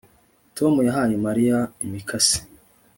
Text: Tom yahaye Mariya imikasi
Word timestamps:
Tom 0.57 0.73
yahaye 0.87 1.15
Mariya 1.25 1.57
imikasi 1.85 2.37